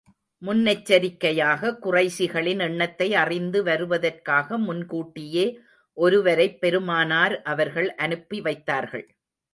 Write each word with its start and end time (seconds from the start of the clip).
முன்னெச்சரிக்கையாக, 0.41 1.71
குறைஷிகளின் 1.83 2.59
எண்ணத்தை 2.59 3.13
அறிந்து 3.15 3.63
வருவதற்காக, 3.63 4.57
முன்கூட்டியே 4.57 5.45
ஒருவரைப் 5.97 6.61
பெருமானார் 6.61 7.41
அவர்கள் 7.41 7.95
அனுப்பி 7.95 8.41
வைத்தார்கள். 8.41 9.07